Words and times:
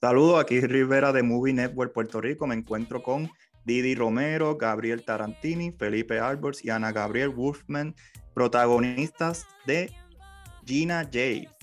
Saludos, 0.00 0.40
aquí 0.40 0.58
Rivera 0.62 1.12
de 1.12 1.22
Movie 1.22 1.52
Network 1.52 1.92
Puerto 1.92 2.22
Rico. 2.22 2.46
Me 2.46 2.54
encuentro 2.54 3.02
con 3.02 3.30
Didi 3.66 3.94
Romero, 3.94 4.56
Gabriel 4.56 5.04
Tarantini, 5.04 5.72
Felipe 5.72 6.18
Albers 6.18 6.64
y 6.64 6.70
Ana 6.70 6.90
Gabriel 6.90 7.28
Wolfman, 7.28 7.94
protagonistas 8.32 9.46
de 9.66 9.92
Gina 10.64 11.04
J, 11.04 11.54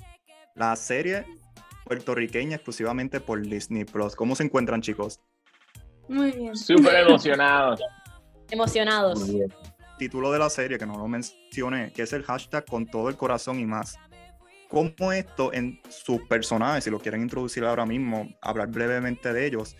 la 0.53 0.75
serie 0.75 1.25
puertorriqueña 1.85 2.57
exclusivamente 2.57 3.19
por 3.19 3.41
Disney 3.41 3.85
Plus. 3.85 4.15
¿Cómo 4.15 4.35
se 4.35 4.43
encuentran, 4.43 4.83
chicos? 4.83 5.19
Muy 6.07 6.31
bien. 6.31 6.55
Súper 6.55 6.95
emocionados. 7.07 7.81
Emocionados. 8.51 9.31
Título 9.97 10.31
de 10.31 10.37
la 10.37 10.51
serie, 10.51 10.77
que 10.77 10.85
no 10.85 10.95
lo 10.95 11.07
mencioné, 11.07 11.91
que 11.91 12.03
es 12.03 12.13
el 12.13 12.21
hashtag 12.21 12.65
con 12.65 12.85
todo 12.85 13.09
el 13.09 13.17
corazón 13.17 13.59
y 13.59 13.65
más 13.65 13.97
cómo 14.67 15.11
esto 15.11 15.53
en 15.53 15.79
sus 15.89 16.21
personajes, 16.23 16.83
si 16.83 16.89
lo 16.89 16.99
quieren 16.99 17.21
introducir 17.21 17.63
ahora 17.63 17.85
mismo, 17.85 18.29
hablar 18.41 18.67
brevemente 18.69 19.33
de 19.33 19.45
ellos, 19.45 19.75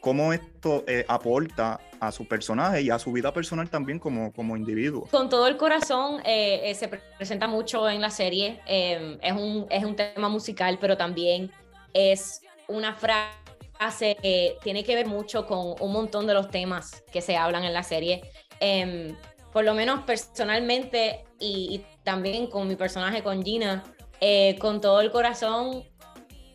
cómo 0.00 0.32
esto 0.32 0.84
eh, 0.86 1.04
aporta 1.08 1.80
a 1.98 2.12
su 2.12 2.28
personaje 2.28 2.82
y 2.82 2.90
a 2.90 2.98
su 2.98 3.10
vida 3.12 3.32
personal 3.32 3.68
también 3.68 3.98
como, 3.98 4.32
como 4.32 4.56
individuo. 4.56 5.08
Con 5.10 5.28
todo 5.28 5.48
el 5.48 5.56
corazón 5.56 6.20
eh, 6.24 6.70
eh, 6.70 6.74
se 6.74 6.88
presenta 6.88 7.48
mucho 7.48 7.88
en 7.88 8.00
la 8.00 8.10
serie, 8.10 8.60
em, 8.66 9.18
es, 9.20 9.32
un, 9.32 9.66
es 9.68 9.84
un 9.84 9.96
tema 9.96 10.28
musical, 10.28 10.78
pero 10.80 10.96
también 10.96 11.50
es 11.92 12.42
una 12.68 12.94
frase 12.94 14.16
que 14.22 14.56
tiene 14.62 14.84
que 14.84 14.94
ver 14.94 15.06
mucho 15.06 15.44
con 15.44 15.74
un 15.80 15.92
montón 15.92 16.26
de 16.26 16.34
los 16.34 16.50
temas 16.50 17.02
que 17.12 17.20
se 17.20 17.36
hablan 17.36 17.64
en 17.64 17.72
la 17.72 17.82
serie. 17.82 18.22
Em, 18.60 19.16
por 19.52 19.64
lo 19.64 19.74
menos 19.74 20.04
personalmente 20.04 21.24
y, 21.40 21.68
y 21.74 21.86
también 22.04 22.46
con 22.46 22.68
mi 22.68 22.76
personaje, 22.76 23.22
con 23.22 23.42
Gina, 23.42 23.82
eh, 24.20 24.56
con 24.58 24.80
todo 24.80 25.00
el 25.00 25.10
corazón, 25.10 25.84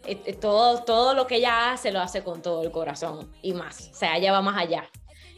eh, 0.05 0.19
eh, 0.25 0.33
todo, 0.33 0.83
todo 0.83 1.13
lo 1.13 1.27
que 1.27 1.35
ella 1.35 1.71
hace 1.71 1.91
lo 1.91 1.99
hace 1.99 2.23
con 2.23 2.41
todo 2.41 2.63
el 2.63 2.71
corazón 2.71 3.31
y 3.43 3.53
más, 3.53 3.89
o 3.91 3.95
sea, 3.95 4.17
ella 4.17 4.31
va 4.31 4.41
más 4.41 4.57
allá. 4.57 4.89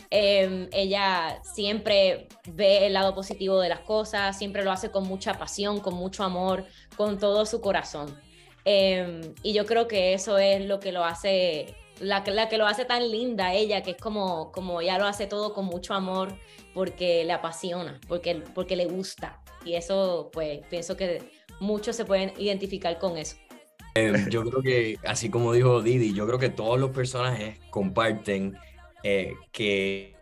Em, 0.09 0.69
ella 0.71 1.41
siempre 1.43 2.27
ve 2.47 2.85
el 2.85 2.93
lado 2.93 3.15
positivo 3.15 3.59
de 3.59 3.69
las 3.69 3.79
cosas, 3.79 4.37
siempre 4.37 4.63
lo 4.63 4.71
hace 4.71 4.91
con 4.91 5.05
mucha 5.07 5.33
pasión, 5.33 5.79
con 5.79 5.95
mucho 5.95 6.23
amor, 6.23 6.65
con 6.95 7.17
todo 7.17 7.45
su 7.45 7.61
corazón. 7.61 8.15
Em, 8.63 9.33
y 9.41 9.53
yo 9.53 9.65
creo 9.65 9.87
que 9.87 10.13
eso 10.13 10.37
es 10.37 10.65
lo 10.65 10.79
que 10.79 10.91
lo 10.91 11.03
hace, 11.03 11.75
la, 11.99 12.23
la, 12.27 12.47
que 12.47 12.57
lo 12.57 12.67
hace 12.67 12.85
tan 12.85 13.09
linda 13.11 13.53
ella, 13.53 13.81
que 13.81 13.91
es 13.91 13.97
como, 13.97 14.51
como 14.51 14.81
ella 14.81 14.97
lo 14.99 15.07
hace 15.07 15.25
todo 15.27 15.53
con 15.53 15.65
mucho 15.65 15.93
amor 15.93 16.37
porque 16.73 17.23
le 17.25 17.33
apasiona, 17.33 17.99
porque, 18.07 18.35
porque 18.53 18.75
le 18.75 18.85
gusta. 18.85 19.41
Y 19.65 19.75
eso, 19.75 20.29
pues, 20.31 20.61
pienso 20.69 20.95
que 20.97 21.42
muchos 21.59 21.95
se 21.95 22.05
pueden 22.05 22.33
identificar 22.37 22.99
con 22.99 23.17
eso. 23.17 23.37
Eh, 23.95 24.13
yo 24.29 24.43
creo 24.43 24.61
que, 24.61 24.97
así 25.05 25.29
como 25.29 25.53
dijo 25.53 25.81
Didi, 25.81 26.13
yo 26.13 26.25
creo 26.25 26.39
que 26.39 26.49
todos 26.49 26.79
los 26.79 26.89
personajes 26.91 27.59
comparten 27.69 28.57
eh, 29.03 29.35
que 29.51 30.15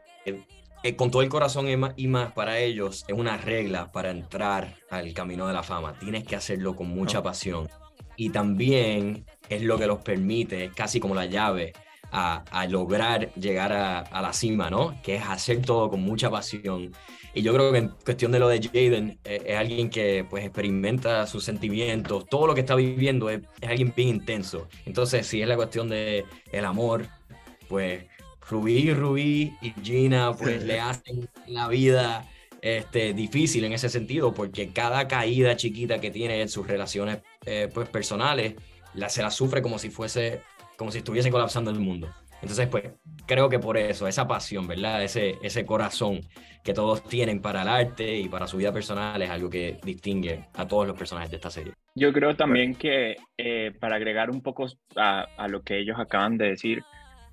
eh, 0.84 0.96
con 0.96 1.12
todo 1.12 1.22
el 1.22 1.30
corazón 1.30 1.70
y 1.70 1.78
más, 1.78 1.94
y 1.96 2.08
más, 2.08 2.34
para 2.34 2.60
ellos 2.60 3.06
es 3.08 3.16
una 3.16 3.38
regla 3.38 3.92
para 3.92 4.10
entrar 4.10 4.76
al 4.90 5.14
camino 5.14 5.48
de 5.48 5.54
la 5.54 5.64
fama. 5.64 5.94
Tienes 6.00 6.24
que 6.24 6.36
hacerlo 6.36 6.76
con 6.76 6.90
mucha 6.90 7.22
pasión. 7.22 7.70
Y 8.18 8.30
también 8.30 9.26
es 9.48 9.62
lo 9.62 9.78
que 9.78 9.88
los 9.88 10.00
permite, 10.00 10.66
es 10.66 10.74
casi 10.74 11.00
como 11.00 11.16
la 11.16 11.26
llave 11.26 11.74
a, 12.12 12.44
a 12.52 12.68
lograr 12.68 13.34
llegar 13.36 13.74
a, 13.74 14.00
a, 14.00 14.22
la 14.22 14.34
cima, 14.34 14.70
¿no? 14.70 15.02
Que 15.02 15.16
es 15.16 15.24
hacer 15.24 15.62
todo 15.62 15.90
con 15.90 16.02
mucha 16.02 16.30
pasión 16.30 16.92
y 17.34 17.44
yo 17.44 17.54
creo 17.54 17.72
que 17.72 17.78
en 17.78 17.88
cuestión 18.04 18.32
de 18.32 18.40
lo 18.40 18.50
de 18.50 18.62
Jaden, 18.62 19.20
eh, 19.24 19.42
es 19.46 19.58
alguien 19.58 19.90
que 19.90 20.26
pues 20.30 20.44
experimenta 20.44 21.26
sus 21.28 21.44
sentimientos, 21.44 22.26
todo 22.28 22.48
lo 22.48 22.54
que 22.54 22.62
está 22.62 22.76
viviendo 22.76 23.30
es, 23.30 23.42
es, 23.62 23.70
alguien 23.70 23.94
bien 23.96 24.10
intenso. 24.10 24.68
Entonces, 24.86 25.26
si 25.28 25.42
es 25.42 25.48
la 25.48 25.56
cuestión 25.56 25.88
de 25.90 26.26
el 26.52 26.66
amor, 26.66 27.08
pues 27.70 28.04
Rubí, 28.50 28.94
Rubí 28.94 29.54
y 29.62 29.74
Gina 29.82 30.34
pues 30.34 30.64
le 30.64 30.82
hacen 30.82 31.30
la 31.48 31.70
vida 31.70 32.28
este, 32.62 33.14
difícil 33.14 33.64
en 33.64 33.72
ese 33.74 33.88
sentido, 33.88 34.34
porque 34.34 34.74
cada 34.74 35.08
caída 35.08 35.56
chiquita 35.56 36.02
que 36.02 36.12
tiene 36.12 36.42
en 36.42 36.50
sus 36.50 36.68
relaciones 36.68 37.20
eh, 37.46 37.70
pues, 37.74 37.88
personales, 37.88 38.56
la, 38.94 39.08
se 39.08 39.22
la 39.22 39.32
sufre 39.32 39.62
como 39.62 39.80
si 39.80 39.90
fuese, 39.90 40.42
como 40.78 40.92
si 40.92 41.00
estuviese 41.00 41.32
colapsando 41.32 41.72
el 41.72 41.80
mundo. 41.80 42.10
Entonces, 42.42 42.68
pues 42.68 42.92
creo 43.28 43.50
que 43.50 43.60
por 43.60 43.78
eso, 43.78 44.08
esa 44.08 44.28
pasión, 44.28 44.68
¿verdad? 44.68 45.04
Ese, 45.04 45.38
ese 45.44 45.66
corazón 45.66 46.22
que 46.64 46.74
todos 46.74 47.04
tienen 47.04 47.40
para 47.40 47.62
el 47.62 47.68
arte 47.68 48.18
y 48.18 48.28
para 48.28 48.48
su 48.48 48.58
vida 48.58 48.74
personal 48.74 49.22
es 49.22 49.30
algo 49.30 49.50
que 49.50 49.78
distingue 49.84 50.46
a 50.56 50.68
todos 50.68 50.88
los 50.88 50.98
personajes 50.98 51.30
de 51.30 51.36
esta 51.36 51.52
serie. 51.52 51.74
Yo 51.96 52.12
creo 52.14 52.36
también 52.36 52.76
que 52.76 53.16
eh, 53.38 53.72
para 53.80 53.96
agregar 53.98 54.32
un 54.32 54.42
poco 54.42 54.66
a, 54.96 55.28
a, 55.38 55.48
lo 55.48 55.62
que 55.62 55.78
ellos 55.78 55.98
acaban 56.00 56.38
de 56.38 56.50
decir, 56.50 56.84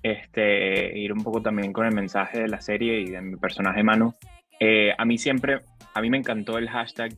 este, 0.03 0.97
ir 0.97 1.11
un 1.11 1.23
poco 1.23 1.41
también 1.41 1.73
con 1.73 1.85
el 1.85 1.93
mensaje 1.93 2.41
de 2.41 2.47
la 2.47 2.61
serie 2.61 3.01
y 3.01 3.09
de 3.09 3.21
mi 3.21 3.35
personaje 3.37 3.83
Manu, 3.83 4.13
eh, 4.59 4.93
a 4.95 5.05
mí 5.05 5.17
siempre, 5.17 5.61
a 5.93 6.01
mí 6.01 6.09
me 6.09 6.17
encantó 6.17 6.57
el 6.57 6.69
hashtag 6.69 7.13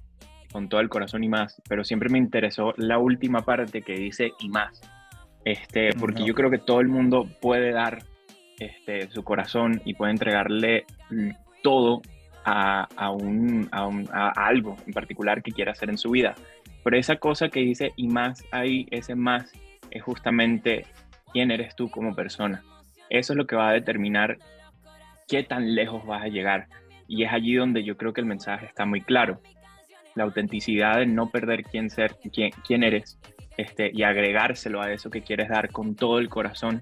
con 0.51 0.69
todo 0.69 0.79
el 0.79 0.89
corazón 0.89 1.23
y 1.23 1.29
más, 1.29 1.61
pero 1.67 1.83
siempre 1.83 2.09
me 2.09 2.17
interesó 2.17 2.73
la 2.77 2.99
última 2.99 3.41
parte 3.41 3.81
que 3.81 3.93
dice 3.93 4.31
y 4.39 4.49
más 4.49 4.81
este, 5.45 5.89
porque 5.99 6.23
yo 6.23 6.33
creo 6.33 6.49
que 6.49 6.59
todo 6.59 6.81
el 6.81 6.87
mundo 6.87 7.27
puede 7.41 7.71
dar 7.71 8.03
este, 8.59 9.09
su 9.09 9.23
corazón 9.23 9.81
y 9.85 9.95
puede 9.95 10.11
entregarle 10.11 10.85
todo 11.63 12.01
a, 12.45 12.87
a, 12.95 13.11
un, 13.11 13.67
a, 13.71 13.87
un, 13.87 14.07
a, 14.11 14.29
algo 14.29 14.77
en 14.85 14.93
particular 14.93 15.41
que 15.41 15.51
quiera 15.51 15.71
hacer 15.71 15.89
en 15.89 15.97
su 15.97 16.11
vida. 16.11 16.35
Pero 16.83 16.97
esa 16.97 17.15
cosa 17.17 17.49
que 17.49 17.59
dice 17.61 17.93
y 17.95 18.07
más 18.07 18.43
ahí, 18.51 18.87
ese 18.91 19.15
más, 19.15 19.51
es 19.89 20.03
justamente 20.03 20.85
quién 21.33 21.51
eres 21.51 21.75
tú 21.75 21.89
como 21.89 22.15
persona. 22.15 22.63
Eso 23.09 23.33
es 23.33 23.37
lo 23.37 23.45
que 23.45 23.55
va 23.55 23.69
a 23.69 23.73
determinar 23.73 24.37
qué 25.27 25.43
tan 25.43 25.75
lejos 25.75 26.05
vas 26.05 26.23
a 26.23 26.27
llegar. 26.27 26.67
Y 27.07 27.23
es 27.23 27.33
allí 27.33 27.55
donde 27.55 27.83
yo 27.83 27.97
creo 27.97 28.13
que 28.13 28.21
el 28.21 28.27
mensaje 28.27 28.65
está 28.65 28.85
muy 28.85 29.01
claro. 29.01 29.41
La 30.15 30.23
autenticidad 30.23 30.97
de 30.97 31.05
no 31.05 31.29
perder 31.29 31.63
quién, 31.63 31.89
ser, 31.89 32.15
quién, 32.31 32.51
quién 32.65 32.83
eres 32.83 33.19
este, 33.57 33.91
y 33.93 34.03
agregárselo 34.03 34.81
a 34.81 34.91
eso 34.91 35.09
que 35.09 35.21
quieres 35.21 35.49
dar 35.49 35.69
con 35.71 35.95
todo 35.95 36.19
el 36.19 36.29
corazón 36.29 36.81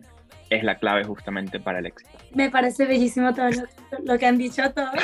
es 0.50 0.64
la 0.64 0.80
clave 0.80 1.04
justamente 1.04 1.60
para 1.60 1.80
el 1.80 1.86
éxito. 1.86 2.10
Me 2.34 2.50
parece 2.50 2.86
bellísimo 2.86 3.34
todo 3.34 3.50
lo, 4.04 4.18
que 4.18 4.26
han 4.26 4.38
dicho 4.38 4.64
todos 4.74 4.96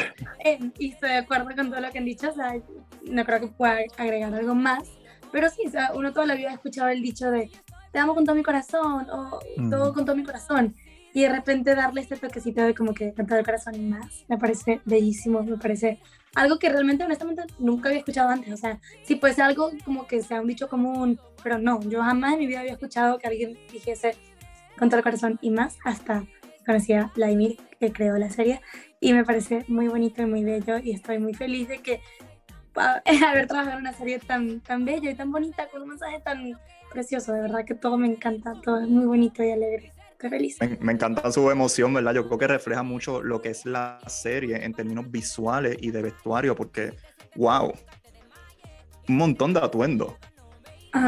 eh, 0.43 0.59
y 0.79 0.91
estoy 0.91 1.09
de 1.09 1.17
acuerdo 1.17 1.55
con 1.55 1.69
todo 1.69 1.81
lo 1.81 1.91
que 1.91 1.99
han 1.99 2.05
dicho, 2.05 2.29
o 2.29 2.33
sea, 2.33 2.55
no 3.03 3.25
creo 3.25 3.39
que 3.41 3.47
pueda 3.47 3.77
agregar 3.97 4.33
algo 4.33 4.55
más, 4.55 4.89
pero 5.31 5.49
sí, 5.49 5.63
o 5.67 5.69
sea, 5.69 5.91
uno 5.93 6.13
toda 6.13 6.25
la 6.25 6.35
vida 6.35 6.49
ha 6.49 6.53
escuchado 6.53 6.89
el 6.89 7.01
dicho 7.01 7.29
de 7.29 7.49
te 7.91 7.99
amo 7.99 8.15
con 8.15 8.25
todo 8.25 8.35
mi 8.35 8.43
corazón 8.43 9.07
o 9.09 9.39
todo 9.69 9.93
con 9.93 10.05
todo 10.05 10.15
mi 10.15 10.23
corazón 10.23 10.75
y 11.13 11.21
de 11.21 11.29
repente 11.29 11.75
darle 11.75 12.01
este 12.01 12.17
toquecito 12.17 12.61
de 12.61 12.75
como 12.75 12.93
que 12.93 13.13
con 13.13 13.25
todo 13.25 13.39
el 13.39 13.45
corazón 13.45 13.75
y 13.75 13.79
más, 13.79 14.25
me 14.27 14.37
parece 14.37 14.81
bellísimo, 14.83 15.43
me 15.43 15.57
parece 15.57 15.99
algo 16.35 16.59
que 16.59 16.69
realmente 16.69 17.03
honestamente 17.03 17.43
nunca 17.59 17.89
había 17.89 17.99
escuchado 17.99 18.29
antes, 18.29 18.53
o 18.53 18.57
sea, 18.57 18.79
si 19.03 19.15
puede 19.15 19.33
ser 19.33 19.45
algo 19.45 19.71
como 19.83 20.05
que 20.05 20.21
sea 20.21 20.41
un 20.41 20.47
dicho 20.47 20.67
común, 20.67 21.19
pero 21.41 21.57
no, 21.57 21.81
yo 21.81 22.01
jamás 22.01 22.33
en 22.33 22.39
mi 22.39 22.47
vida 22.47 22.59
había 22.59 22.73
escuchado 22.73 23.17
que 23.17 23.27
alguien 23.27 23.57
dijese 23.71 24.15
con 24.77 24.89
todo 24.89 24.97
el 24.97 25.03
corazón 25.03 25.39
y 25.41 25.49
más, 25.49 25.77
hasta 25.85 26.25
conocía 26.65 27.01
a 27.01 27.11
Vladimir, 27.15 27.57
que 27.79 27.91
creó 27.91 28.17
la 28.17 28.29
serie, 28.29 28.61
y 28.99 29.13
me 29.13 29.23
parece 29.23 29.63
muy 29.67 29.87
bonito 29.87 30.21
y 30.21 30.25
muy 30.25 30.43
bello, 30.43 30.77
y 30.79 30.91
estoy 30.91 31.19
muy 31.19 31.33
feliz 31.33 31.69
de 31.69 31.79
que 31.79 32.01
haber 32.75 33.47
trabajado 33.47 33.77
en 33.77 33.81
una 33.81 33.93
serie 33.93 34.19
tan, 34.19 34.59
tan 34.59 34.83
bella 34.83 35.09
y 35.09 35.15
tan 35.15 35.31
bonita, 35.31 35.67
con 35.69 35.83
un 35.83 35.89
mensaje 35.89 36.19
tan 36.19 36.59
precioso, 36.91 37.31
de 37.33 37.41
verdad 37.41 37.65
que 37.65 37.75
todo 37.75 37.97
me 37.97 38.07
encanta, 38.07 38.53
todo 38.61 38.81
es 38.81 38.89
muy 38.89 39.05
bonito 39.05 39.43
y 39.43 39.51
alegre. 39.51 39.94
Feliz. 40.19 40.57
Me, 40.59 40.77
me, 40.79 40.93
encanta 40.93 41.31
su 41.31 41.49
emoción, 41.51 41.93
¿verdad? 41.93 42.13
Yo 42.13 42.25
creo 42.27 42.37
que 42.37 42.47
refleja 42.47 42.83
mucho 42.83 43.21
lo 43.21 43.41
que 43.41 43.49
es 43.49 43.65
la 43.65 43.99
serie 44.07 44.63
en 44.63 44.73
términos 44.73 45.09
visuales 45.09 45.77
y 45.81 45.91
de 45.91 46.01
vestuario, 46.01 46.55
porque, 46.55 46.93
wow, 47.35 47.73
un 49.07 49.17
montón 49.17 49.53
de 49.53 49.59
atuendo. 49.59 50.17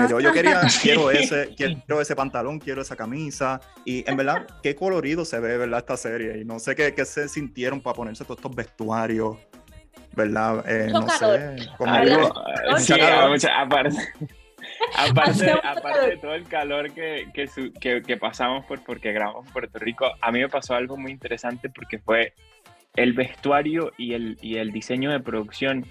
Yo, 0.09 0.19
yo, 0.19 0.33
quería, 0.33 0.61
quiero 0.81 1.09
ese, 1.11 1.55
quiero 1.55 2.01
ese 2.01 2.15
pantalón, 2.15 2.59
quiero 2.59 2.81
esa 2.81 2.95
camisa. 2.95 3.61
Y 3.85 4.09
en 4.09 4.17
verdad, 4.17 4.45
qué 4.61 4.75
colorido 4.75 5.23
se 5.23 5.39
ve, 5.39 5.57
¿verdad? 5.57 5.79
Esta 5.79 5.97
serie. 5.97 6.39
Y 6.39 6.45
no 6.45 6.59
sé 6.59 6.75
qué, 6.75 6.93
qué 6.93 7.05
se 7.05 7.29
sintieron 7.29 7.79
para 7.81 7.95
ponerse 7.95 8.23
todos 8.25 8.37
estos 8.39 8.55
vestuarios, 8.55 9.37
¿verdad? 10.13 10.63
Eh, 10.67 10.89
no 10.91 11.07
sé. 11.09 11.55
Como 11.77 11.91
mucha, 13.29 13.61
aparte, 13.61 13.97
aparte, 14.97 15.51
aparte 15.51 16.09
de 16.09 16.17
todo 16.17 16.33
el 16.33 16.45
calor 16.45 16.91
que, 16.91 17.27
que, 17.33 17.47
su, 17.47 17.71
que, 17.73 18.01
que, 18.01 18.17
pasamos 18.17 18.65
por, 18.65 18.83
porque 18.83 19.11
grabamos 19.11 19.45
en 19.47 19.53
Puerto 19.53 19.79
Rico, 19.79 20.05
a 20.19 20.31
mí 20.31 20.39
me 20.39 20.49
pasó 20.49 20.75
algo 20.75 20.97
muy 20.97 21.11
interesante 21.11 21.69
porque 21.69 21.99
fue 21.99 22.33
el 22.95 23.13
vestuario 23.13 23.91
y 23.97 24.13
el, 24.13 24.37
y 24.41 24.57
el 24.57 24.71
diseño 24.71 25.11
de 25.11 25.19
producción. 25.19 25.85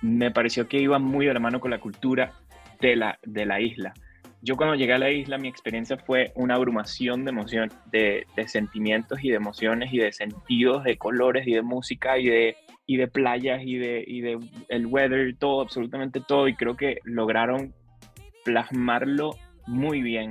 Me 0.00 0.30
pareció 0.30 0.68
que 0.68 0.78
iba 0.78 0.98
muy 0.98 1.26
de 1.26 1.34
la 1.34 1.40
mano 1.40 1.60
con 1.60 1.70
la 1.70 1.78
cultura 1.78 2.32
de 2.80 2.96
la, 2.96 3.18
de 3.22 3.46
la 3.46 3.60
isla. 3.60 3.92
Yo 4.40 4.56
cuando 4.56 4.76
llegué 4.76 4.94
a 4.94 4.98
la 4.98 5.10
isla 5.10 5.36
mi 5.36 5.48
experiencia 5.48 5.96
fue 5.96 6.32
una 6.36 6.54
abrumación 6.54 7.24
de 7.24 7.30
emoción, 7.30 7.72
de, 7.90 8.24
de 8.36 8.48
sentimientos 8.48 9.18
y 9.22 9.30
de 9.30 9.36
emociones 9.36 9.92
y 9.92 9.98
de 9.98 10.12
sentidos, 10.12 10.84
de 10.84 10.96
colores 10.96 11.46
y 11.46 11.54
de 11.54 11.62
música 11.62 12.18
y 12.18 12.26
de, 12.26 12.56
y 12.86 12.96
de 12.96 13.08
playas 13.08 13.60
y 13.64 13.76
de, 13.76 14.04
y 14.06 14.20
de 14.20 14.38
el 14.68 14.86
weather, 14.86 15.36
todo, 15.36 15.60
absolutamente 15.60 16.20
todo. 16.26 16.46
Y 16.46 16.54
creo 16.54 16.76
que 16.76 16.98
lograron 17.04 17.74
plasmarlo 18.48 19.36
muy 19.66 20.00
bien 20.00 20.30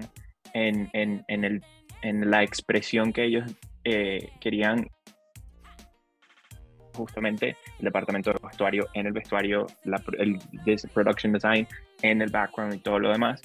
en, 0.56 0.90
en, 0.94 1.24
en, 1.28 1.44
el, 1.44 1.64
en 2.02 2.32
la 2.32 2.42
expresión 2.42 3.14
que 3.14 3.26
ellos 3.26 3.46
eh, 3.84 4.32
querían 4.42 4.90
justamente 6.96 7.56
el 7.78 7.86
departamento 7.86 8.34
de 8.34 8.40
vestuario, 8.42 8.88
en 8.96 9.06
el 9.06 9.14
vestuario, 9.14 9.68
la, 9.84 10.02
el 10.18 10.40
production 10.96 11.32
design, 11.32 11.68
en 12.02 12.24
el 12.24 12.32
background 12.32 12.74
y 12.74 12.80
todo 12.80 12.98
lo 12.98 13.12
demás. 13.12 13.40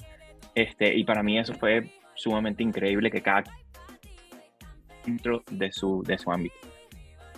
Este, 0.55 0.91
y 0.91 1.03
para 1.03 1.21
mí 1.21 1.37
eso 1.37 1.53
fue 1.53 1.91
sumamente 2.15 2.63
increíble 2.63 3.11
que 3.11 3.21
cada 3.21 3.43
dentro 5.05 5.43
de 5.51 5.71
su, 5.71 6.01
de 6.01 6.17
su 6.17 6.31
ámbito. 6.31 6.55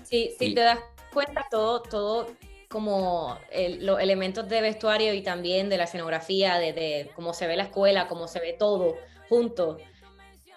Sí, 0.03 0.31
si 0.39 0.55
te 0.55 0.61
das 0.61 0.79
cuenta, 1.13 1.45
todo, 1.51 1.81
todo 1.81 2.27
como 2.75 3.39
los 3.79 4.01
elementos 4.01 4.49
de 4.49 4.59
vestuario 4.59 5.13
y 5.13 5.21
también 5.21 5.69
de 5.69 5.77
la 5.77 5.85
escenografía, 5.85 6.57
de, 6.57 7.09
cómo 7.15 7.33
se 7.33 7.47
ve 7.47 7.55
la 7.55 7.63
escuela, 7.63 8.09
cómo 8.09 8.27
se 8.27 8.41
ve 8.41 8.51
todo 8.51 8.97
junto. 9.29 9.77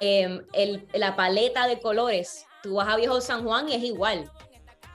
Em, 0.00 0.44
el, 0.52 0.88
la 0.94 1.14
paleta 1.14 1.68
de 1.68 1.78
colores, 1.78 2.44
tú 2.60 2.74
vas 2.74 2.88
a 2.88 2.96
Viejo 2.96 3.20
San 3.20 3.44
Juan 3.44 3.68
y 3.68 3.74
es 3.74 3.84
igual. 3.84 4.28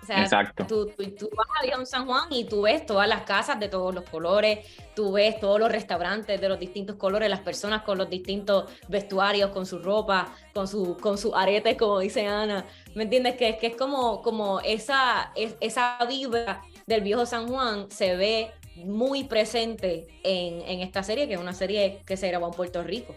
O 0.01 0.05
sea, 0.05 0.21
Exacto. 0.21 0.65
Tú, 0.67 0.87
tú, 1.17 1.29
vas 1.33 1.47
a 1.57 1.63
Viejo 1.63 1.85
San 1.85 2.07
Juan 2.07 2.27
y 2.29 2.43
tú 2.43 2.63
ves 2.63 2.85
todas 2.85 3.07
las 3.07 3.21
casas 3.21 3.57
de 3.57 3.69
todos 3.69 3.95
los 3.95 4.03
colores, 4.03 4.67
tú 4.93 5.13
ves 5.13 5.39
todos 5.39 5.61
los 5.61 5.71
restaurantes 5.71 6.41
de 6.41 6.49
los 6.49 6.59
distintos 6.59 6.97
colores, 6.97 7.29
las 7.29 7.39
personas 7.39 7.83
con 7.83 7.97
los 7.97 8.09
distintos 8.09 8.69
vestuarios, 8.89 9.51
con 9.51 9.65
su 9.65 9.79
ropa, 9.79 10.35
con 10.53 10.67
su, 10.67 10.97
con 10.97 11.17
su 11.17 11.33
aretes, 11.33 11.77
como 11.77 11.99
dice 11.99 12.27
Ana. 12.27 12.65
¿Me 12.95 13.03
entiendes? 13.03 13.37
Que, 13.37 13.57
que 13.57 13.67
es 13.67 13.77
como, 13.77 14.21
como 14.21 14.59
esa, 14.59 15.31
esa 15.61 15.99
vibra 16.05 16.61
del 16.87 17.01
Viejo 17.01 17.25
San 17.25 17.47
Juan 17.47 17.89
se 17.89 18.15
ve 18.15 18.51
muy 18.75 19.25
presente 19.25 20.07
en, 20.23 20.61
en 20.67 20.79
esta 20.81 21.03
serie, 21.03 21.27
que 21.27 21.35
es 21.35 21.39
una 21.39 21.53
serie 21.53 22.01
que 22.05 22.17
se 22.17 22.27
grabó 22.27 22.47
en 22.47 22.53
Puerto 22.53 22.83
Rico. 22.83 23.15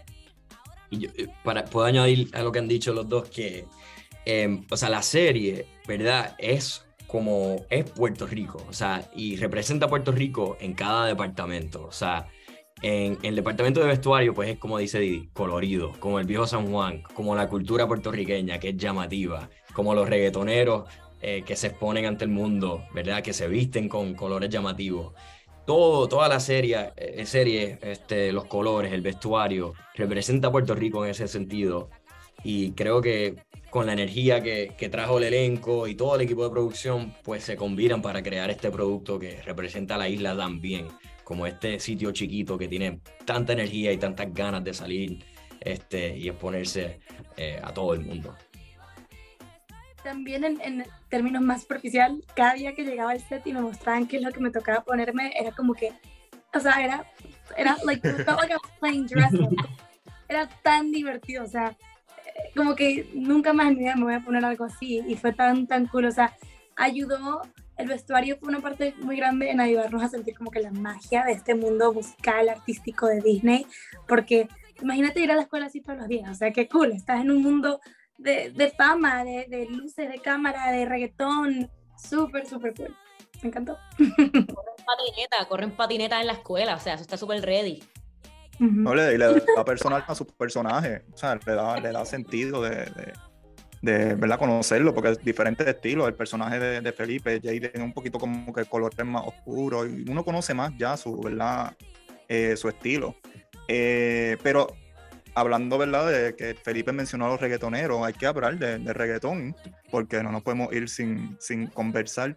Eh, 0.91 1.29
para, 1.43 1.65
puedo 1.65 1.87
añadir 1.87 2.31
a 2.35 2.43
lo 2.43 2.53
que 2.53 2.59
han 2.59 2.69
dicho 2.69 2.93
los 2.93 3.09
dos 3.09 3.29
que 3.29 3.67
Em, 4.27 4.65
o 4.71 4.77
sea, 4.77 4.91
la 4.91 5.03
serie, 5.03 5.67
¿verdad? 5.87 6.35
Es 6.39 6.85
como 7.07 7.65
es 7.71 7.89
Puerto 7.89 8.27
Rico, 8.27 8.61
o 8.69 8.73
sea, 8.73 9.09
y 9.15 9.37
representa 9.37 9.87
a 9.87 9.89
Puerto 9.89 10.11
Rico 10.11 10.57
en 10.61 10.75
cada 10.75 11.07
departamento, 11.07 11.85
o 11.87 11.93
sea, 11.93 12.27
en, 12.83 13.19
el 13.23 13.37
departamento 13.37 13.79
de 13.81 13.87
vestuario, 13.87 14.35
pues 14.35 14.51
es 14.51 14.59
como 14.59 14.79
dice 14.79 14.99
Didi, 14.99 15.29
colorido, 15.33 15.93
como 16.01 16.19
el 16.19 16.27
viejo 16.27 16.45
San 16.45 16.67
Juan, 16.73 17.03
como 17.15 17.37
la 17.37 17.49
cultura 17.49 17.87
puertorriqueña, 17.87 18.59
que 18.59 18.71
es 18.71 18.77
llamativa, 18.77 19.49
como 19.75 19.95
los 19.95 20.09
reggaetoneros 20.09 20.89
eh, 21.21 21.43
que 21.47 21.57
se 21.57 21.69
exponen 21.69 22.07
ante 22.07 22.25
el 22.25 22.31
mundo, 22.31 22.85
¿verdad? 22.95 23.23
Que 23.23 23.33
se 23.33 23.49
visten 23.49 23.89
con 23.89 24.15
colores 24.15 24.51
llamativos. 24.51 25.15
Todo, 25.67 26.07
toda 26.09 26.29
la 26.29 26.39
serie, 26.39 26.93
eh, 26.97 27.79
este, 27.83 28.33
los 28.33 28.45
colores, 28.45 28.93
el 28.93 29.01
vestuario, 29.01 29.75
representa 29.95 30.49
a 30.49 30.53
Puerto 30.53 30.75
Rico 30.75 31.05
en 31.05 31.11
ese 31.11 31.27
sentido. 31.27 31.91
Y 32.45 32.73
creo 32.73 33.01
que 33.01 33.37
con 33.71 33.87
la 33.87 33.93
energía 33.93 34.43
que, 34.43 34.89
trajo 34.91 35.19
el 35.19 35.25
elenco 35.25 35.87
y 35.87 35.95
todo 35.95 36.15
el 36.15 36.23
equipo 36.23 36.45
de 36.45 36.51
producción, 36.51 37.15
pues 37.25 37.45
se 37.45 37.57
combinan 37.57 38.01
para 38.01 38.23
crear 38.23 38.51
este 38.51 38.71
producto 38.71 39.19
que 39.19 39.43
representa 39.43 39.97
a 39.97 39.99
la 39.99 40.09
isla 40.09 40.37
tan 40.37 40.61
bien, 40.61 40.89
como 41.25 41.47
este 41.47 41.81
sitio 41.81 42.13
chiquito 42.13 42.57
que 42.57 42.69
tiene 42.69 43.01
tanta 43.25 43.53
energía 43.53 43.93
y 43.93 43.99
tantas 43.99 44.33
ganas 44.33 44.63
de 44.65 44.73
salir 44.73 45.25
este, 45.61 46.17
y 46.17 46.29
exponerse 46.29 47.01
eh, 47.37 47.61
a 47.63 47.75
todo 47.75 47.93
el 47.95 48.01
mundo. 48.01 48.35
También 50.07 50.45
en, 50.45 50.61
en, 50.61 50.85
términos 51.09 51.43
más 51.43 51.63
superficial, 51.63 52.23
cada 52.37 52.55
día 52.55 52.77
que 52.77 52.85
llegaba 52.85 53.11
al 53.11 53.21
set 53.21 53.45
y 53.45 53.53
me 53.53 53.61
mostraban 53.61 54.07
qué 54.07 54.19
es 54.19 54.23
lo 54.23 54.31
que 54.31 54.39
me 54.39 54.53
tocaba 54.53 54.85
ponerme, 54.85 55.33
era 55.37 55.51
como 55.51 55.75
que, 55.75 55.93
o 56.55 56.61
sea, 56.61 56.81
era, 56.81 57.05
era, 57.57 57.77
like, 57.85 58.09
felt 58.25 58.39
like 58.39 58.53
I 58.53 58.57
was 58.57 58.73
playing 58.79 59.09
Era 60.29 60.49
tan 60.63 60.93
divertido, 60.93 61.43
o 61.43 61.49
sea, 61.49 61.77
como 62.55 62.77
que 62.77 63.11
nunca 63.15 63.53
más 63.53 63.67
en 63.67 63.75
mi 63.75 63.81
vida 63.81 63.97
me 63.97 64.05
voy 64.05 64.15
a 64.15 64.21
poner 64.21 64.45
algo 64.45 64.65
así 64.65 65.03
y 65.09 65.17
fue 65.17 65.33
tan, 65.33 65.67
tan 65.67 65.89
cool, 65.89 66.05
o 66.05 66.13
sea, 66.13 66.37
ayudó, 66.77 67.43
el 67.77 67.89
vestuario 67.89 68.37
fue 68.39 68.51
una 68.51 68.61
parte 68.61 68.95
muy 69.03 69.17
grande 69.17 69.51
en 69.51 69.61
ayudarnos 69.61 70.05
a 70.05 70.09
sentir 70.09 70.37
como 70.37 70.53
que 70.53 70.61
la 70.61 70.71
magia 70.71 71.25
de 71.25 71.33
este 71.33 71.57
mundo 71.57 71.93
musical, 71.93 72.49
artístico 72.49 73.09
de 73.09 73.21
Disney, 73.23 73.67
porque 74.07 74.49
imagínate 74.81 75.19
ir 75.19 75.33
a 75.33 75.35
la 75.35 75.43
escuela 75.43 75.67
así 75.67 75.81
todos 75.81 75.99
los 75.99 76.07
días, 76.07 76.31
o 76.31 76.35
sea, 76.35 76.53
qué 76.53 76.69
cool, 76.69 76.93
estás 76.93 77.23
en 77.23 77.33
un 77.33 77.43
mundo 77.43 77.81
de, 78.19 78.51
de 78.51 78.71
fama, 78.71 79.25
de, 79.25 79.47
de, 79.49 79.67
luces, 79.67 80.09
de 80.09 80.19
cámara, 80.21 80.71
de 80.71 80.85
reggaetón, 80.87 81.71
súper, 81.97 82.47
súper 82.47 82.75
cool. 82.75 82.95
Me 83.43 83.49
encantó. 83.49 83.77
Corren 83.99 84.85
patineta, 84.87 85.49
corren 85.49 85.71
patineta 85.73 86.21
en 86.21 86.27
la 86.27 86.35
escuela, 86.35 86.77
o 86.77 86.81
sea, 86.81 86.95
eso 86.95 87.03
está 87.03 87.17
súper 87.17 87.43
ready. 87.43 87.83
No, 88.59 88.95
le, 88.95 89.19
le, 89.19 89.27
da 89.55 89.65
personal 89.65 90.03
a 90.07 90.15
su 90.15 90.27
personaje, 90.27 91.03
o 91.13 91.17
sea, 91.17 91.35
le 91.35 91.53
da, 91.55 91.79
le 91.79 91.93
da 91.93 92.07
sentido 92.07 92.63
de, 92.63 92.91
de, 93.83 94.15
¿verdad? 94.15 94.39
conocerlo, 94.39 94.95
porque 94.95 95.11
es 95.11 95.19
diferente 95.23 95.69
estilo. 95.69 96.09
El 96.09 96.15
personaje 96.15 96.59
de, 96.59 96.93
Felipe, 96.93 97.41
Jay 97.43 97.61
tiene 97.61 97.85
un 97.85 97.93
poquito 97.93 98.19
como 98.19 98.53
que 98.55 98.65
color 98.65 98.93
más 99.05 99.25
oscuro 99.27 99.87
y 99.87 100.07
uno 100.09 100.25
conoce 100.25 100.55
más 100.55 100.73
ya 100.79 100.97
su, 100.97 101.21
¿verdad? 101.21 101.77
Eh, 102.29 102.57
su 102.57 102.69
estilo. 102.69 103.17
Eh, 103.69 104.39
pero 104.43 104.69
hablando, 105.37 105.79
¿verdad? 105.79 106.11
De 106.11 106.35
que 106.35 106.55
Felipe 106.55 106.91
mencionó 106.93 107.27
a 107.27 107.29
los 107.29 107.41
reggaetoneros, 107.41 108.05
hay 108.05 108.15
que 108.15 108.27
hablar 108.27 108.59
de, 108.59 108.79
de 108.79 108.93
reggaetón, 108.93 109.55
porque 109.91 110.23
no 110.23 110.33
nos 110.33 110.43
podemos 110.43 110.73
ir 110.73 110.89
sin, 110.89 111.37
sin 111.39 111.69
conversar. 111.69 112.37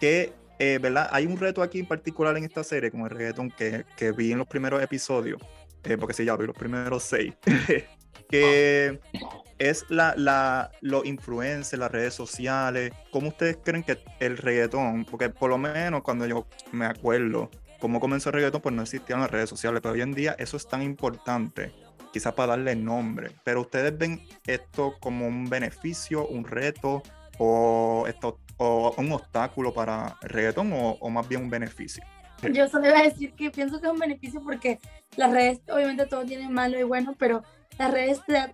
¿Qué 0.00 0.32
eh, 0.58 0.78
¿verdad? 0.80 1.08
Hay 1.10 1.26
un 1.26 1.36
reto 1.36 1.62
aquí 1.62 1.80
en 1.80 1.86
particular 1.86 2.36
en 2.36 2.44
esta 2.44 2.62
serie 2.62 2.90
con 2.90 3.00
el 3.00 3.10
reggaeton 3.10 3.50
que, 3.50 3.84
que 3.96 4.12
vi 4.12 4.32
en 4.32 4.38
los 4.38 4.46
primeros 4.46 4.82
episodios, 4.82 5.40
eh, 5.82 5.96
porque 5.98 6.14
sí, 6.14 6.24
ya 6.24 6.36
vi 6.36 6.46
los 6.46 6.56
primeros 6.56 7.02
seis, 7.02 7.34
que 8.28 9.00
es 9.58 9.84
la, 9.88 10.14
la, 10.16 10.70
los 10.80 11.04
influencers, 11.04 11.78
las 11.78 11.90
redes 11.90 12.14
sociales. 12.14 12.92
¿Cómo 13.10 13.28
ustedes 13.28 13.58
creen 13.64 13.82
que 13.82 13.98
el 14.20 14.36
reggaetón, 14.36 15.04
porque 15.04 15.28
por 15.28 15.50
lo 15.50 15.58
menos 15.58 16.02
cuando 16.02 16.24
yo 16.26 16.46
me 16.70 16.86
acuerdo 16.86 17.50
cómo 17.80 17.98
comenzó 17.98 18.30
el 18.30 18.34
reggaetón, 18.34 18.60
pues 18.62 18.74
no 18.74 18.82
existían 18.82 19.20
las 19.20 19.30
redes 19.30 19.50
sociales, 19.50 19.80
pero 19.82 19.94
hoy 19.94 20.02
en 20.02 20.14
día 20.14 20.36
eso 20.38 20.56
es 20.56 20.68
tan 20.68 20.82
importante 20.82 21.72
quizás 22.12 22.34
para 22.34 22.56
darle 22.56 22.76
nombre, 22.76 23.30
pero 23.44 23.62
ustedes 23.62 23.96
ven 23.96 24.26
esto 24.46 24.94
como 25.00 25.26
un 25.26 25.48
beneficio, 25.48 26.26
un 26.26 26.44
reto, 26.44 27.02
o 27.38 28.04
esto 28.06 28.38
o 28.56 28.94
un 28.98 29.12
obstáculo 29.12 29.74
para 29.74 30.16
el 30.22 30.28
reggaetón 30.28 30.70
o, 30.72 31.10
más 31.10 31.28
bien 31.28 31.42
un 31.42 31.50
beneficio? 31.50 32.04
Yo 32.52 32.68
solo 32.68 32.88
iba 32.88 32.98
a 32.98 33.02
decir 33.02 33.32
que 33.34 33.50
pienso 33.50 33.80
que 33.80 33.86
es 33.86 33.92
un 33.92 33.98
beneficio 33.98 34.40
porque 34.42 34.78
las 35.16 35.32
redes, 35.32 35.60
obviamente 35.68 36.06
todo 36.06 36.24
tiene 36.24 36.48
malo 36.48 36.78
y 36.78 36.82
bueno, 36.82 37.14
pero 37.18 37.42
las 37.78 37.90
redes 37.90 38.20
te 38.26 38.34
dan, 38.34 38.52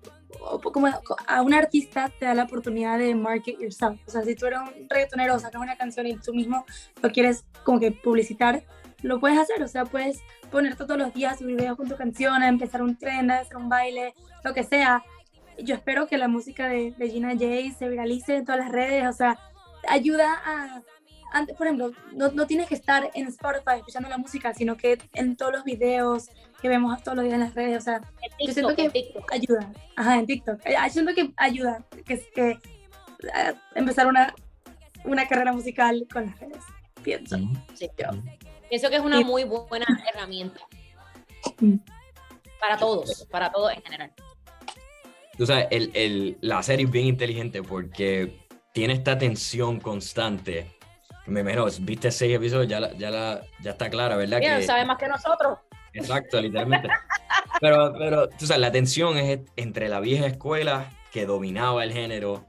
como 0.63 0.89
a 1.27 1.43
un 1.43 1.53
artista 1.53 2.11
te 2.19 2.25
da 2.25 2.35
la 2.35 2.45
oportunidad 2.45 2.99
de 2.99 3.15
market 3.15 3.59
yourself. 3.59 4.01
O 4.07 4.11
sea, 4.11 4.23
si 4.23 4.35
tú 4.37 4.47
eres 4.47 4.61
un 4.61 4.89
reggaetonero, 4.89 5.39
sacas 5.39 5.61
una 5.61 5.77
canción 5.77 6.07
y 6.07 6.17
tú 6.17 6.33
mismo 6.33 6.65
lo 7.03 7.11
quieres 7.11 7.45
como 7.65 7.81
que 7.81 7.91
publicitar, 7.91 8.63
lo 9.03 9.21
puedes 9.21 9.39
hacer. 9.39 9.63
O 9.63 9.69
sea, 9.69 9.85
puedes 9.85 10.21
ponerte 10.51 10.85
todos 10.85 10.99
los 10.99 11.15
días 11.15 11.41
un 11.41 11.49
video 11.49 11.77
con 11.77 11.89
tu 11.89 11.97
canción, 11.97 12.43
empezar 12.43 12.83
un 12.83 12.97
tren, 12.97 13.31
hacer 13.31 13.57
un 13.57 13.69
baile, 13.69 14.15
lo 14.45 14.55
que 14.55 14.65
sea. 14.65 15.05
Yo 15.59 15.75
espero 15.75 16.07
que 16.07 16.19
la 16.19 16.29
música 16.29 16.69
de, 16.69 16.93
de 16.93 17.11
Gina 17.11 17.37
Jay 17.39 17.71
se 17.73 17.89
viralice 17.89 18.37
en 18.37 18.45
todas 18.45 18.61
las 18.61 18.73
redes. 18.73 19.07
O 19.09 19.13
sea, 19.13 19.39
ayuda 19.89 20.41
a, 20.45 20.83
por 21.57 21.67
ejemplo, 21.67 21.93
no, 22.13 22.31
no, 22.33 22.47
tienes 22.47 22.67
que 22.67 22.75
estar 22.75 23.11
en 23.15 23.29
Spotify 23.29 23.77
escuchando 23.77 24.09
la 24.09 24.19
música, 24.19 24.53
sino 24.55 24.77
que 24.77 24.99
en 25.15 25.37
todos 25.37 25.53
los 25.53 25.65
videos 25.65 26.29
que 26.61 26.69
vemos 26.69 27.03
todos 27.03 27.17
los 27.17 27.25
días 27.25 27.35
en 27.35 27.41
las 27.41 27.55
redes, 27.55 27.79
o 27.79 27.81
sea, 27.81 28.01
yo 28.45 28.53
siento 28.53 28.75
que 28.75 28.91
ayuda, 29.33 29.73
ajá, 29.97 30.19
en 30.19 30.27
TikTok, 30.27 30.61
yo 30.65 30.91
siento 30.91 31.15
que 31.15 31.33
ayuda, 31.37 31.85
que, 32.05 32.21
que 32.35 32.59
empezar 33.75 34.07
una, 34.07 34.35
una 35.05 35.27
carrera 35.27 35.53
musical 35.53 36.07
con 36.13 36.27
las 36.27 36.39
redes, 36.39 36.63
pienso. 37.03 37.39
Sí, 37.75 37.89
yo. 37.97 38.11
Pienso 38.71 38.89
que 38.89 38.97
es 38.97 39.03
una 39.03 39.21
muy 39.21 39.45
buena 39.45 39.85
herramienta 40.09 40.61
para 42.61 42.77
todos, 42.77 43.27
para 43.31 43.51
todos 43.51 43.73
en 43.73 43.83
general. 43.83 44.13
Tú 45.37 45.45
sabes, 45.45 45.67
el, 45.71 45.91
el, 45.95 46.39
la 46.41 46.63
serie 46.63 46.87
es 46.87 46.91
bien 46.91 47.07
inteligente 47.07 47.63
porque 47.63 48.47
tiene 48.73 48.95
esta 48.95 49.19
tensión 49.19 49.81
constante. 49.81 50.71
Me 51.27 51.43
menos, 51.43 51.85
viste 51.85 52.13
seis 52.13 52.37
episodios, 52.37 52.69
ya, 52.69 52.93
ya, 52.93 53.43
ya 53.61 53.71
está 53.71 53.91
clara, 53.91 54.17
¿verdad? 54.17 54.41
que... 54.41 54.63
sabe 54.63 54.85
más 54.85 54.99
que 54.99 55.09
nosotros. 55.09 55.59
Exacto, 55.93 56.41
literalmente. 56.41 56.89
pero, 57.61 57.93
pero, 57.99 58.29
tú 58.29 58.47
sabes, 58.47 58.61
la 58.61 58.71
tensión 58.71 59.17
es 59.17 59.41
entre 59.57 59.89
la 59.89 60.01
vieja 60.01 60.27
escuela 60.27 60.91
que 61.11 61.27
dominaba 61.27 61.83
el 61.83 61.93
género 61.93 62.47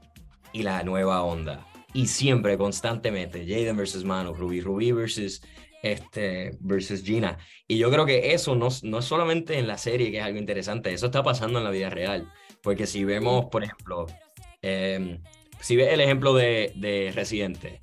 y 0.52 0.62
la 0.62 0.82
nueva 0.84 1.22
onda. 1.22 1.66
Y 1.94 2.06
siempre, 2.06 2.56
constantemente, 2.56 3.44
Jaden 3.46 3.76
versus 3.76 4.04
Mano, 4.04 4.32
Ruby, 4.32 4.60
Ruby 4.60 4.92
versus, 4.92 5.42
este, 5.82 6.56
versus 6.60 7.02
Gina. 7.02 7.38
Y 7.68 7.78
yo 7.78 7.90
creo 7.90 8.06
que 8.06 8.32
eso 8.34 8.54
no, 8.54 8.68
no 8.82 8.98
es 8.98 9.04
solamente 9.04 9.58
en 9.58 9.66
la 9.66 9.78
serie 9.78 10.10
que 10.10 10.18
es 10.18 10.24
algo 10.24 10.38
interesante, 10.38 10.92
eso 10.92 11.06
está 11.06 11.22
pasando 11.22 11.58
en 11.58 11.64
la 11.64 11.70
vida 11.70 11.90
real. 11.90 12.32
Porque 12.62 12.86
si 12.86 13.04
vemos, 13.04 13.46
por 13.46 13.64
ejemplo, 13.64 14.06
eh, 14.62 15.18
si 15.60 15.76
ves 15.76 15.92
el 15.92 16.00
ejemplo 16.00 16.34
de, 16.34 16.72
de 16.76 17.12
Residente, 17.14 17.80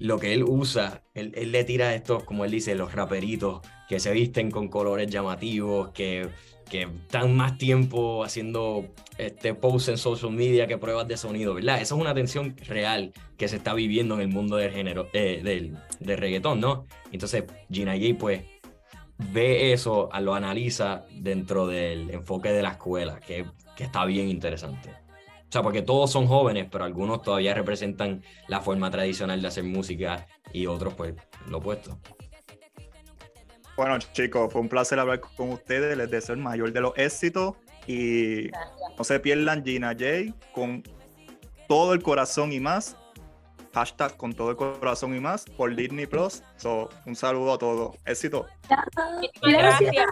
lo 0.00 0.18
que 0.18 0.32
él 0.32 0.44
usa, 0.44 1.02
él, 1.14 1.52
le 1.52 1.64
tira 1.64 1.94
estos, 1.94 2.24
como 2.24 2.44
él 2.44 2.50
dice, 2.50 2.74
los 2.74 2.94
raperitos 2.94 3.60
que 3.88 4.00
se 4.00 4.10
visten 4.12 4.50
con 4.50 4.68
colores 4.68 5.08
llamativos, 5.08 5.90
que 5.90 6.28
que 6.70 6.82
están 6.82 7.36
más 7.36 7.58
tiempo 7.58 8.24
haciendo 8.24 8.86
este, 9.18 9.52
posts 9.54 9.88
en 9.88 9.98
social 9.98 10.32
media 10.32 10.66
que 10.66 10.78
pruebas 10.78 11.06
de 11.08 11.16
sonido, 11.16 11.52
¿verdad? 11.52 11.76
Esa 11.82 11.94
es 11.94 12.00
una 12.00 12.14
tensión 12.14 12.56
real 12.66 13.12
que 13.36 13.48
se 13.48 13.56
está 13.56 13.74
viviendo 13.74 14.14
en 14.14 14.20
el 14.22 14.28
mundo 14.28 14.56
del 14.56 14.70
género, 14.70 15.08
eh, 15.12 15.40
del, 15.42 15.76
del 15.98 16.18
reggaetón, 16.18 16.60
¿no? 16.60 16.86
Entonces, 17.12 17.44
Gina 17.70 17.92
J, 17.92 18.16
pues, 18.18 18.44
ve 19.32 19.72
eso, 19.72 20.08
lo 20.20 20.34
analiza 20.34 21.04
dentro 21.10 21.66
del 21.66 22.10
enfoque 22.10 22.52
de 22.52 22.62
la 22.62 22.70
escuela, 22.70 23.20
que, 23.20 23.44
que 23.76 23.84
está 23.84 24.04
bien 24.04 24.28
interesante. 24.28 24.90
O 24.90 25.52
sea, 25.52 25.62
porque 25.62 25.82
todos 25.82 26.12
son 26.12 26.28
jóvenes, 26.28 26.68
pero 26.70 26.84
algunos 26.84 27.22
todavía 27.22 27.52
representan 27.52 28.22
la 28.46 28.60
forma 28.60 28.90
tradicional 28.90 29.42
de 29.42 29.48
hacer 29.48 29.64
música 29.64 30.28
y 30.52 30.66
otros, 30.66 30.94
pues, 30.94 31.14
lo 31.48 31.58
opuesto. 31.58 31.98
Bueno, 33.80 33.98
chicos, 34.12 34.52
fue 34.52 34.60
un 34.60 34.68
placer 34.68 34.98
hablar 34.98 35.20
con 35.20 35.52
ustedes. 35.52 35.96
Les 35.96 36.10
deseo 36.10 36.34
el 36.34 36.40
mayor 36.42 36.70
de 36.70 36.82
los 36.82 36.92
éxitos 36.98 37.54
y 37.86 38.50
no 38.98 39.04
se 39.04 39.18
pierdan 39.20 39.64
Gina 39.64 39.92
J 39.92 40.36
con 40.52 40.82
todo 41.66 41.94
el 41.94 42.02
corazón 42.02 42.52
y 42.52 42.60
más. 42.60 42.94
Hashtag 43.72 44.18
con 44.18 44.34
todo 44.34 44.50
el 44.50 44.56
corazón 44.56 45.16
y 45.16 45.20
más 45.20 45.46
por 45.56 45.74
Disney 45.74 46.04
Plus. 46.04 46.42
So, 46.58 46.90
un 47.06 47.16
saludo 47.16 47.54
a 47.54 47.58
todos. 47.58 47.96
Éxito. 48.04 48.44
Gracias. 49.40 50.04